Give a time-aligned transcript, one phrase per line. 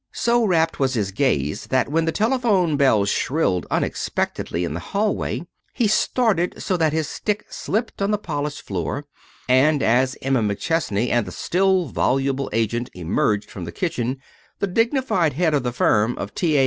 [0.13, 5.45] So rapt was his gaze that when the telephone bell shrilled unexpectedly in the hallway
[5.75, 9.05] he started so that his stick slipped on the polished floor,
[9.47, 14.17] and as Emma McChesney and the still voluble agent emerged from the kitchen
[14.57, 16.57] the dignified head of the firm of T.
[16.57, 16.59] A.